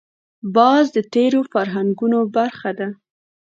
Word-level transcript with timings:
باز 0.55 0.85
د 0.95 0.97
تېرو 1.13 1.39
فرهنګونو 1.51 2.19
برخه 2.35 2.71
ده 2.79 2.87